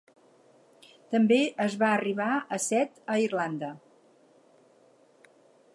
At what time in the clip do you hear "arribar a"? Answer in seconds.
1.97-2.59